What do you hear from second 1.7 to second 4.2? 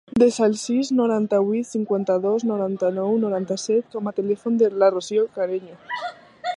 cinquanta-dos, noranta-nou, noranta-set com a